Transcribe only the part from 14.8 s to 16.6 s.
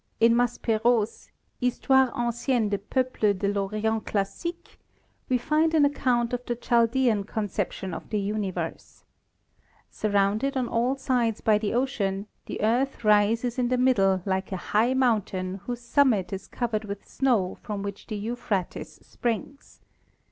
mountain whose summit is